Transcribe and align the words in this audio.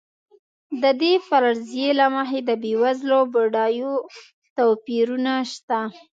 د 0.81 0.83
دې 1.01 1.13
فرضیې 1.27 1.89
له 1.99 2.05
مخې 2.15 2.39
د 2.49 2.51
بېوزلو 2.63 3.15
او 3.21 3.25
بډایو 3.33 3.93
توپیرونه 4.57 5.33
شته. 5.53 5.79